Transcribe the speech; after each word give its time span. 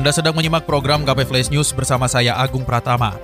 Anda 0.00 0.16
sedang 0.16 0.32
menyimak 0.32 0.64
program 0.64 1.04
KP 1.04 1.28
Flash 1.28 1.52
News 1.52 1.76
bersama 1.76 2.08
saya 2.08 2.32
Agung 2.32 2.64
Pratama. 2.64 3.20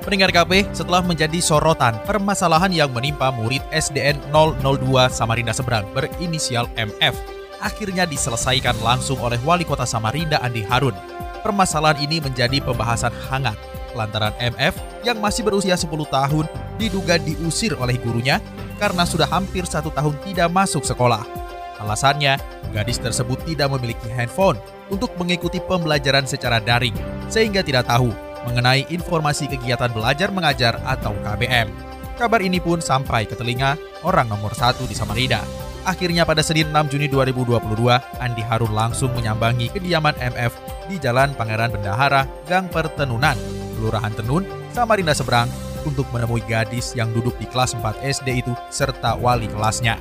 Pendengar 0.00 0.32
KP, 0.32 0.64
setelah 0.72 1.04
menjadi 1.04 1.44
sorotan 1.44 1.92
permasalahan 2.08 2.72
yang 2.72 2.88
menimpa 2.88 3.28
murid 3.28 3.60
SDN 3.68 4.16
002 4.32 5.12
Samarinda 5.12 5.52
Seberang 5.52 5.84
berinisial 5.92 6.72
MF, 6.72 7.12
akhirnya 7.60 8.08
diselesaikan 8.08 8.80
langsung 8.80 9.20
oleh 9.20 9.36
Wali 9.44 9.68
Kota 9.68 9.84
Samarinda 9.84 10.40
Andi 10.40 10.64
Harun. 10.64 10.96
Permasalahan 11.44 12.00
ini 12.00 12.24
menjadi 12.24 12.56
pembahasan 12.64 13.12
hangat 13.28 13.60
lantaran 13.92 14.32
MF 14.40 14.72
yang 15.04 15.20
masih 15.20 15.44
berusia 15.44 15.76
10 15.76 15.84
tahun 16.08 16.48
diduga 16.80 17.20
diusir 17.20 17.76
oleh 17.76 18.00
gurunya 18.00 18.40
karena 18.80 19.04
sudah 19.04 19.28
hampir 19.28 19.68
satu 19.68 19.92
tahun 19.92 20.16
tidak 20.24 20.48
masuk 20.48 20.80
sekolah. 20.80 21.41
Alasannya, 21.82 22.38
gadis 22.70 23.02
tersebut 23.02 23.42
tidak 23.42 23.74
memiliki 23.74 24.06
handphone 24.14 24.56
untuk 24.88 25.10
mengikuti 25.18 25.58
pembelajaran 25.58 26.24
secara 26.24 26.62
daring, 26.62 26.94
sehingga 27.26 27.66
tidak 27.66 27.90
tahu 27.90 28.14
mengenai 28.46 28.86
informasi 28.90 29.50
kegiatan 29.50 29.90
belajar 29.90 30.30
mengajar 30.30 30.78
atau 30.86 31.14
KBM. 31.26 31.70
Kabar 32.14 32.38
ini 32.38 32.62
pun 32.62 32.78
sampai 32.78 33.26
ke 33.26 33.34
telinga 33.34 33.74
orang 34.06 34.30
nomor 34.30 34.54
satu 34.54 34.86
di 34.86 34.94
Samarinda. 34.94 35.42
Akhirnya 35.82 36.22
pada 36.22 36.46
Senin 36.46 36.70
6 36.70 36.94
Juni 36.94 37.10
2022, 37.10 37.58
Andi 38.22 38.42
Harun 38.46 38.70
langsung 38.70 39.10
menyambangi 39.18 39.66
kediaman 39.74 40.14
MF 40.14 40.54
di 40.86 41.02
Jalan 41.02 41.34
Pangeran 41.34 41.74
Bendahara, 41.74 42.22
Gang 42.46 42.70
Pertenunan, 42.70 43.34
Kelurahan 43.74 44.14
Tenun, 44.14 44.46
Samarinda 44.70 45.10
Seberang, 45.10 45.50
untuk 45.82 46.06
menemui 46.14 46.46
gadis 46.46 46.94
yang 46.94 47.10
duduk 47.10 47.34
di 47.42 47.50
kelas 47.50 47.74
4 47.74 47.98
SD 48.06 48.46
itu 48.46 48.54
serta 48.70 49.18
wali 49.18 49.50
kelasnya. 49.50 49.98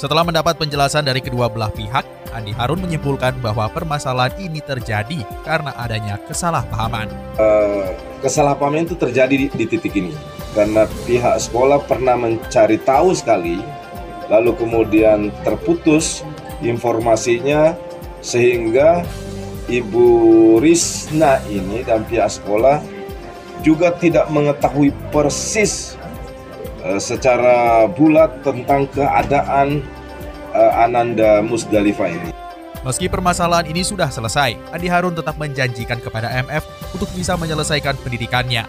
Setelah 0.00 0.24
mendapat 0.24 0.56
penjelasan 0.56 1.04
dari 1.04 1.20
kedua 1.20 1.52
belah 1.52 1.68
pihak, 1.68 2.32
Andi 2.32 2.56
Harun 2.56 2.80
menyimpulkan 2.80 3.36
bahwa 3.44 3.68
permasalahan 3.68 4.32
ini 4.40 4.64
terjadi 4.64 5.20
karena 5.44 5.76
adanya 5.76 6.16
kesalahpahaman. 6.24 7.12
Uh, 7.36 7.92
kesalahpahaman 8.24 8.88
itu 8.88 8.96
terjadi 8.96 9.34
di, 9.36 9.46
di 9.52 9.66
titik 9.68 9.92
ini 9.92 10.16
karena 10.56 10.88
pihak 11.04 11.36
sekolah 11.36 11.84
pernah 11.84 12.16
mencari 12.16 12.80
tahu 12.80 13.12
sekali, 13.12 13.60
lalu 14.32 14.56
kemudian 14.56 15.28
terputus 15.44 16.24
informasinya 16.64 17.76
sehingga 18.24 19.04
Ibu 19.68 20.08
Risna 20.64 21.44
ini 21.52 21.84
dan 21.84 22.08
pihak 22.08 22.40
sekolah 22.40 22.80
juga 23.60 23.92
tidak 24.00 24.32
mengetahui 24.32 24.96
persis 25.12 25.99
secara 26.96 27.84
bulat 27.88 28.40
tentang 28.40 28.88
keadaan 28.92 29.84
uh, 30.54 30.72
Ananda 30.80 31.44
Musdalifah 31.44 32.08
ini. 32.08 32.30
Meski 32.80 33.12
permasalahan 33.12 33.68
ini 33.68 33.84
sudah 33.84 34.08
selesai, 34.08 34.56
Andi 34.72 34.88
Harun 34.88 35.12
tetap 35.12 35.36
menjanjikan 35.36 36.00
kepada 36.00 36.32
MF 36.40 36.64
untuk 36.96 37.12
bisa 37.12 37.36
menyelesaikan 37.36 37.92
pendidikannya. 38.00 38.64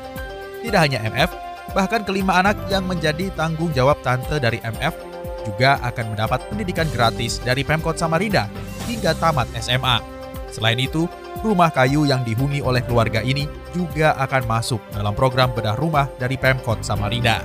Tidak 0.62 0.80
hanya 0.80 1.00
MF, 1.08 1.32
bahkan 1.72 2.04
kelima 2.04 2.44
anak 2.44 2.60
yang 2.68 2.84
menjadi 2.84 3.32
tanggung 3.40 3.72
jawab 3.72 4.04
tante 4.04 4.36
dari 4.36 4.60
MF 4.60 5.12
juga 5.48 5.82
akan 5.82 6.14
mendapat 6.14 6.44
pendidikan 6.52 6.86
gratis 6.92 7.42
dari 7.42 7.66
Pemkot 7.66 7.98
Samarinda 7.98 8.46
hingga 8.86 9.16
tamat 9.18 9.50
SMA. 9.58 10.04
Selain 10.52 10.78
itu, 10.78 11.08
rumah 11.42 11.72
kayu 11.72 12.04
yang 12.04 12.22
dihuni 12.28 12.60
oleh 12.60 12.84
keluarga 12.84 13.24
ini 13.24 13.48
juga 13.72 14.14
akan 14.20 14.44
masuk 14.46 14.84
dalam 14.92 15.16
program 15.16 15.56
bedah 15.56 15.80
rumah 15.80 16.12
dari 16.20 16.36
Pemkot 16.36 16.84
Samarinda. 16.84 17.40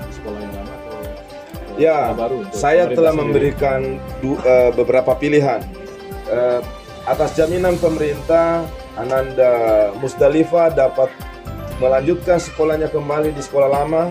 Ya, 1.76 2.16
baru 2.16 2.48
saya 2.56 2.88
telah 2.88 3.12
memberikan 3.12 4.00
du, 4.24 4.40
uh, 4.40 4.72
beberapa 4.72 5.12
pilihan 5.12 5.60
uh, 6.32 6.64
atas 7.04 7.36
jaminan 7.36 7.76
pemerintah. 7.76 8.64
Ananda 8.96 9.92
Musdalifa 10.00 10.72
dapat 10.72 11.12
melanjutkan 11.76 12.40
sekolahnya 12.40 12.88
kembali 12.88 13.36
di 13.36 13.44
sekolah 13.44 13.68
lama. 13.68 14.08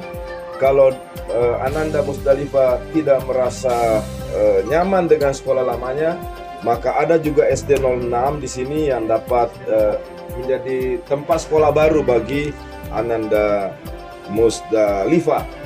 Kalau 0.61 0.93
uh, 1.33 1.55
Ananda 1.65 2.05
Musdalifa 2.05 2.77
tidak 2.93 3.25
merasa 3.25 4.05
uh, 4.37 4.59
nyaman 4.69 5.09
dengan 5.09 5.33
sekolah 5.33 5.65
lamanya, 5.65 6.21
maka 6.61 7.01
ada 7.01 7.17
juga 7.17 7.49
SD 7.49 7.81
06 7.81 8.13
di 8.45 8.49
sini 8.49 8.79
yang 8.93 9.09
dapat 9.09 9.49
uh, 9.65 9.97
menjadi 10.37 11.01
tempat 11.09 11.49
sekolah 11.49 11.73
baru 11.73 12.05
bagi 12.05 12.53
Ananda 12.93 13.73
Musdalifa 14.29 15.64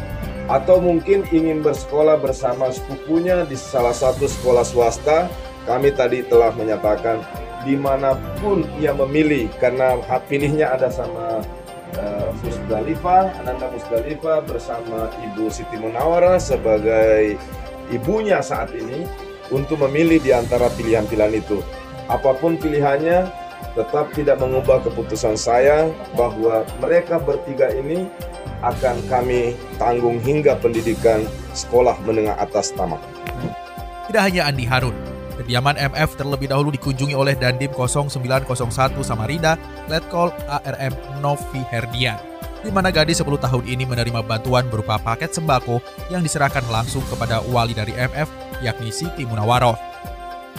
atau 0.50 0.82
mungkin 0.82 1.30
ingin 1.30 1.62
bersekolah 1.62 2.18
bersama 2.18 2.74
sepupunya 2.74 3.46
di 3.46 3.54
salah 3.54 3.94
satu 3.94 4.26
sekolah 4.26 4.66
swasta, 4.66 5.30
kami 5.70 5.94
tadi 5.94 6.26
telah 6.26 6.50
menyatakan 6.58 7.22
di 7.62 7.78
mana 7.78 8.18
pun 8.42 8.66
ia 8.82 8.90
memilih 8.98 9.46
karena 9.62 10.02
hak 10.10 10.26
pilihnya 10.26 10.74
ada 10.74 10.90
sama 10.90 11.46
uh, 12.02 12.30
Musdalifah, 12.42 13.30
Ananda 13.38 13.70
Musdalifah 13.70 14.42
bersama 14.50 15.14
Ibu 15.30 15.54
Siti 15.54 15.78
Munawara 15.78 16.42
sebagai 16.42 17.38
ibunya 17.94 18.42
saat 18.42 18.74
ini 18.74 19.06
untuk 19.54 19.86
memilih 19.86 20.18
di 20.18 20.34
antara 20.34 20.66
pilihan-pilihan 20.74 21.38
itu. 21.38 21.62
Apa 22.10 22.34
pun 22.34 22.58
pilihannya, 22.58 23.30
tetap 23.78 24.10
tidak 24.18 24.42
mengubah 24.42 24.82
keputusan 24.82 25.38
saya 25.38 25.94
bahwa 26.18 26.66
mereka 26.82 27.22
bertiga 27.22 27.70
ini 27.70 28.10
akan 28.60 28.96
kami 29.08 29.56
tanggung 29.80 30.20
hingga 30.20 30.60
pendidikan 30.60 31.24
sekolah 31.56 31.96
menengah 32.04 32.36
atas 32.40 32.76
tamat. 32.76 33.00
Tidak 34.10 34.22
hanya 34.22 34.50
Andi 34.50 34.66
Harun, 34.66 34.96
kediaman 35.40 35.78
MF 35.78 36.18
terlebih 36.18 36.50
dahulu 36.50 36.74
dikunjungi 36.74 37.14
oleh 37.14 37.38
Dandim 37.38 37.72
0901 37.72 38.10
Samarinda, 39.06 39.56
Letkol 39.88 40.34
ARM 40.50 40.94
Novi 41.22 41.62
Herdian, 41.70 42.18
di 42.66 42.74
mana 42.74 42.92
gadis 42.92 43.22
10 43.22 43.30
tahun 43.40 43.64
ini 43.70 43.86
menerima 43.88 44.26
bantuan 44.26 44.68
berupa 44.68 45.00
paket 45.00 45.32
sembako 45.32 45.80
yang 46.12 46.26
diserahkan 46.26 46.66
langsung 46.68 47.06
kepada 47.08 47.40
wali 47.48 47.72
dari 47.72 47.94
MF, 47.96 48.28
yakni 48.66 48.92
Siti 48.92 49.24
Munawaroh. 49.24 49.78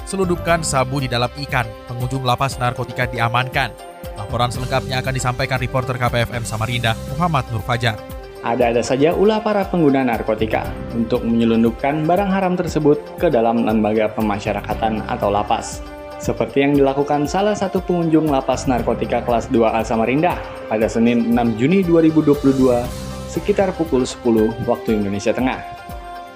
Selundupkan 0.08 0.64
sabu 0.64 1.02
di 1.02 1.06
dalam 1.10 1.30
ikan, 1.46 1.66
pengunjung 1.86 2.24
lapas 2.24 2.56
narkotika 2.56 3.06
diamankan, 3.06 3.70
Laporan 4.20 4.52
selengkapnya 4.52 5.00
akan 5.00 5.16
disampaikan 5.16 5.56
reporter 5.56 5.96
KPFM 5.96 6.44
Samarinda, 6.44 6.92
Muhammad 7.16 7.48
Nur 7.48 7.64
Fajar. 7.64 7.96
Ada-ada 8.44 8.84
saja 8.84 9.16
ulah 9.16 9.40
para 9.40 9.64
pengguna 9.68 10.04
narkotika 10.04 10.68
untuk 10.92 11.24
menyelundupkan 11.24 12.04
barang 12.04 12.28
haram 12.28 12.52
tersebut 12.56 13.00
ke 13.16 13.32
dalam 13.32 13.64
lembaga 13.64 14.12
pemasyarakatan 14.12 15.08
atau 15.08 15.32
lapas. 15.32 15.80
Seperti 16.20 16.60
yang 16.60 16.76
dilakukan 16.76 17.24
salah 17.24 17.56
satu 17.56 17.80
pengunjung 17.80 18.28
lapas 18.28 18.68
narkotika 18.68 19.24
kelas 19.24 19.48
2A 19.48 19.80
Samarinda 19.88 20.36
pada 20.68 20.84
Senin 20.84 21.32
6 21.32 21.56
Juni 21.56 21.80
2022 21.80 22.84
sekitar 23.32 23.72
pukul 23.72 24.04
10 24.04 24.68
waktu 24.68 25.00
Indonesia 25.00 25.32
Tengah. 25.32 25.79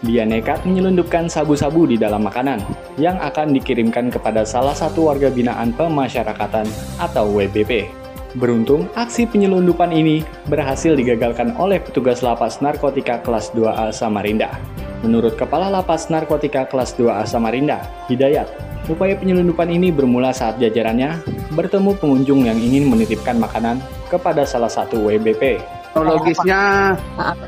Dia 0.04 0.28
nekat 0.28 0.68
menyelundupkan 0.68 1.32
sabu-sabu 1.32 1.88
di 1.88 1.96
dalam 1.96 2.28
makanan 2.28 2.60
yang 3.00 3.16
akan 3.24 3.56
dikirimkan 3.56 4.12
kepada 4.12 4.44
salah 4.44 4.76
satu 4.76 5.08
warga 5.08 5.32
binaan 5.32 5.72
pemasyarakatan 5.72 6.68
atau 7.00 7.24
WBP. 7.32 7.88
Beruntung, 8.36 8.84
aksi 8.92 9.24
penyelundupan 9.24 9.96
ini 9.96 10.20
berhasil 10.52 10.92
digagalkan 10.92 11.56
oleh 11.56 11.80
petugas 11.80 12.20
lapas 12.20 12.60
narkotika 12.60 13.24
kelas 13.24 13.48
2A 13.56 13.96
Samarinda. 13.96 14.52
Menurut 15.00 15.36
Kepala 15.36 15.68
Lapas 15.68 16.08
Narkotika 16.08 16.64
kelas 16.64 16.96
2A 16.96 17.28
Samarinda, 17.28 17.84
Hidayat, 18.08 18.48
upaya 18.88 19.16
penyelundupan 19.16 19.68
ini 19.68 19.92
bermula 19.92 20.32
saat 20.32 20.56
jajarannya 20.60 21.20
bertemu 21.52 21.92
pengunjung 21.96 22.44
yang 22.48 22.56
ingin 22.56 22.88
menitipkan 22.88 23.36
makanan 23.36 23.80
kepada 24.08 24.48
salah 24.48 24.72
satu 24.72 25.00
WBP 25.04 25.60
Logisnya 25.94 26.94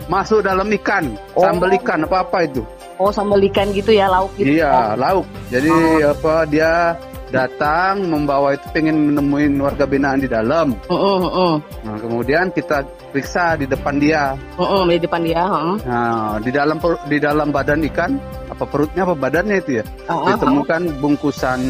masuk 0.06 0.46
dalam 0.46 0.70
ikan, 0.78 1.18
oh. 1.34 1.42
sambal 1.42 1.74
ikan 1.82 2.06
apa 2.06 2.22
apa 2.22 2.38
itu? 2.46 2.62
Oh 2.96 3.10
sambal 3.10 3.42
ikan 3.50 3.74
gitu 3.74 3.90
ya 3.90 4.06
lauk 4.06 4.30
gitu. 4.38 4.62
Iya 4.62 4.94
lauk. 4.94 5.26
Jadi 5.50 5.68
oh. 5.70 6.14
apa 6.14 6.34
dia 6.46 6.94
datang 7.30 8.06
membawa 8.06 8.54
itu 8.54 8.66
pengen 8.70 9.12
menemuin 9.12 9.58
warga 9.58 9.84
binaan 9.84 10.22
di 10.22 10.30
dalam. 10.30 10.78
Uh, 10.86 10.94
uh, 10.94 11.26
uh. 11.26 11.54
Nah 11.82 11.96
kemudian 11.98 12.54
kita 12.54 12.86
periksa 13.10 13.58
di 13.58 13.66
depan 13.66 13.98
dia. 13.98 14.38
Uh, 14.54 14.62
uh, 14.62 14.82
di 14.86 15.02
depan 15.02 15.26
dia. 15.26 15.42
Uh. 15.42 15.76
Nah 15.82 16.38
di 16.38 16.50
dalam 16.54 16.78
di 17.10 17.18
dalam 17.18 17.50
badan 17.50 17.82
ikan 17.90 18.14
apa 18.46 18.64
perutnya 18.64 19.02
apa 19.04 19.14
badannya 19.18 19.56
itu 19.58 19.82
ya 19.82 19.84
uh, 20.08 20.14
uh, 20.16 20.26
ditemukan 20.32 21.02
bungkusan 21.02 21.60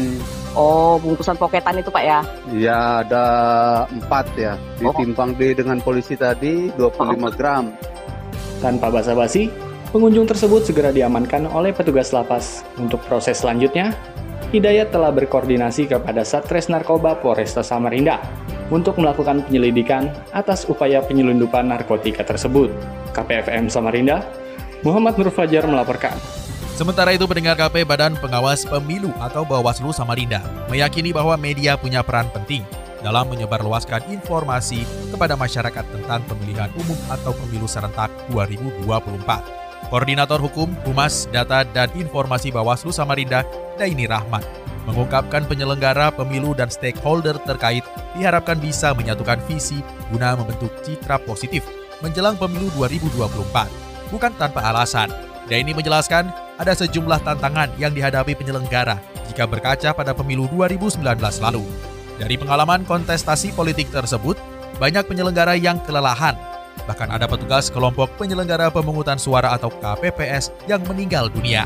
Oh, 0.57 0.97
bungkusan 0.97 1.37
poketan 1.37 1.77
itu 1.77 1.93
Pak 1.93 2.01
ya? 2.01 2.19
Iya, 2.49 3.05
ada 3.05 3.25
empat 3.93 4.25
ya. 4.33 4.57
Ditimbang 4.81 5.31
oh. 5.31 5.37
di 5.37 5.47
dengan 5.53 5.77
polisi 5.77 6.17
tadi 6.17 6.73
25 6.73 6.97
oh. 6.97 7.29
gram. 7.29 7.69
Tanpa 8.57 8.89
basa-basi, 8.89 9.53
pengunjung 9.93 10.25
tersebut 10.25 10.65
segera 10.65 10.89
diamankan 10.89 11.45
oleh 11.53 11.69
petugas 11.69 12.09
lapas. 12.09 12.65
Untuk 12.81 13.05
proses 13.05 13.37
selanjutnya, 13.37 13.93
Hidayat 14.47 14.95
telah 14.95 15.11
berkoordinasi 15.11 15.91
kepada 15.91 16.23
Satres 16.23 16.71
Narkoba 16.71 17.19
Polresta 17.19 17.59
Samarinda 17.59 18.23
untuk 18.71 18.95
melakukan 18.95 19.43
penyelidikan 19.43 20.07
atas 20.31 20.63
upaya 20.71 21.03
penyelundupan 21.03 21.67
narkotika 21.67 22.23
tersebut. 22.23 22.71
KPFM 23.11 23.67
Samarinda, 23.67 24.23
Muhammad 24.87 25.19
Nur 25.19 25.35
Fajar 25.35 25.67
melaporkan. 25.67 26.15
Sementara 26.77 27.09
itu 27.09 27.25
pendengar 27.25 27.57
KP 27.57 27.89
Badan 27.89 28.13
Pengawas 28.21 28.61
Pemilu 28.61 29.09
atau 29.17 29.41
Bawaslu 29.41 29.89
Samarinda 29.89 30.45
meyakini 30.69 31.09
bahwa 31.09 31.33
media 31.33 31.73
punya 31.73 32.05
peran 32.05 32.29
penting 32.29 32.61
dalam 33.01 33.25
menyebarluaskan 33.33 34.05
informasi 34.13 34.85
kepada 35.09 35.33
masyarakat 35.33 35.81
tentang 35.89 36.21
pemilihan 36.29 36.69
umum 36.77 36.93
atau 37.09 37.33
pemilu 37.33 37.65
serentak 37.65 38.13
2024. 38.29 38.85
Koordinator 39.89 40.37
Hukum, 40.37 40.69
Humas, 40.85 41.25
Data, 41.33 41.65
dan 41.65 41.89
Informasi 41.97 42.53
Bawaslu 42.53 42.93
Samarinda, 42.93 43.41
Daini 43.81 44.05
Rahmat, 44.05 44.45
mengungkapkan 44.85 45.49
penyelenggara 45.49 46.13
pemilu 46.13 46.53
dan 46.53 46.69
stakeholder 46.69 47.41
terkait 47.41 47.81
diharapkan 48.13 48.61
bisa 48.61 48.93
menyatukan 48.93 49.41
visi 49.49 49.81
guna 50.13 50.37
membentuk 50.37 50.69
citra 50.85 51.17
positif 51.25 51.65
menjelang 52.05 52.37
pemilu 52.37 52.69
2024. 52.77 54.13
Bukan 54.13 54.29
tanpa 54.37 54.61
alasan, 54.61 55.09
Daini 55.49 55.73
menjelaskan 55.73 56.45
ada 56.57 56.73
sejumlah 56.73 57.21
tantangan 57.21 57.69
yang 57.77 57.93
dihadapi 57.93 58.33
penyelenggara 58.33 58.97
jika 59.29 59.45
berkaca 59.45 59.93
pada 59.93 60.11
pemilu 60.11 60.49
2019 60.53 61.01
lalu. 61.41 61.63
Dari 62.17 62.35
pengalaman 62.37 62.81
kontestasi 62.83 63.53
politik 63.53 63.93
tersebut, 63.93 64.35
banyak 64.81 65.05
penyelenggara 65.05 65.53
yang 65.53 65.77
kelelahan 65.85 66.33
Bahkan 66.85 67.09
ada 67.09 67.25
petugas 67.25 67.67
kelompok 67.73 68.13
penyelenggara 68.15 68.69
pemungutan 68.69 69.17
suara 69.17 69.57
atau 69.57 69.67
KPPS 69.67 70.53
yang 70.69 70.83
meninggal 70.85 71.27
dunia. 71.27 71.65